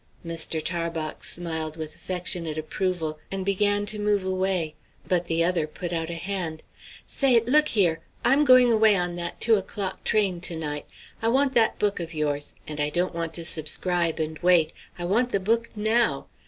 [0.25, 0.59] Mr.
[0.65, 4.73] Tarbox smiled with affectionate approval, and began to move away;
[5.07, 6.63] but the other put out a hand
[7.05, 10.87] "Say, look here; I'm going away on that two o'clock train to night.
[11.21, 12.55] I want that book of yours.
[12.67, 14.73] And I don't want to subscribe and wait.
[14.97, 16.25] I want the book now.